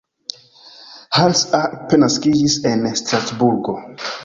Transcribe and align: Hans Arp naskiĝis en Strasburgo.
Hans 1.17 1.43
Arp 1.59 1.93
naskiĝis 2.05 2.57
en 2.73 2.91
Strasburgo. 3.03 3.79